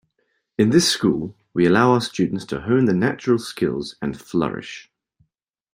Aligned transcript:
In 0.57 0.71
this 0.71 0.89
school 0.89 1.35
we 1.53 1.67
allow 1.67 1.91
our 1.91 2.01
students 2.01 2.43
to 2.45 2.61
hone 2.61 2.85
their 2.85 2.95
natural 2.95 3.37
skills 3.37 3.97
and 4.01 4.19
flourish. 4.19 4.89